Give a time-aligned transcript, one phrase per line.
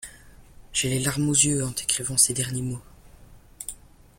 [0.73, 2.81] J’ai les larmes aux yeux en t’écrivant ces derniers mots.